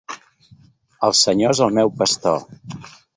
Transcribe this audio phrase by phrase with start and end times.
[1.07, 2.43] El Senyor és el meu pastor.